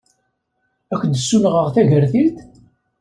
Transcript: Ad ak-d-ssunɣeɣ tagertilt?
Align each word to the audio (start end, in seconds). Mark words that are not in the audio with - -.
Ad 0.93 0.93
ak-d-ssunɣeɣ 0.99 1.67
tagertilt? 1.75 2.37